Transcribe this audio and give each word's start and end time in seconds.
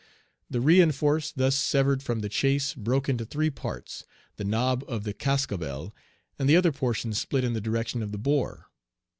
The 0.49 0.61
re 0.61 0.81
enforce 0.81 1.31
thus 1.31 1.55
severed 1.55 2.01
from 2.01 2.21
the 2.21 2.27
chase 2.27 2.73
broke 2.73 3.07
into 3.07 3.23
three 3.23 3.51
parts, 3.51 4.03
the 4.37 4.43
nob 4.43 4.83
of 4.87 5.03
the 5.03 5.13
cascabel, 5.13 5.93
and 6.39 6.49
the 6.49 6.57
other 6.57 6.71
portion 6.71 7.13
split 7.13 7.43
in 7.43 7.53
the 7.53 7.61
direction 7.61 8.01
of 8.01 8.11
the 8.11 8.17
bore. 8.17 8.71